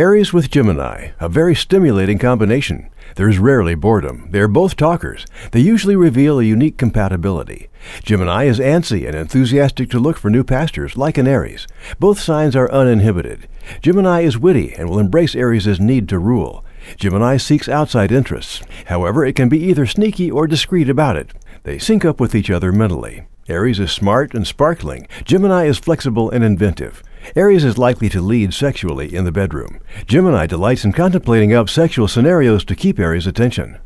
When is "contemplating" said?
30.92-31.52